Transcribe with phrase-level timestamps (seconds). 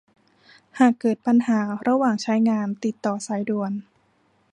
[0.79, 3.71] หากเกิดปัญหาระหว่างใช้งาน ติดต่อสายด่วน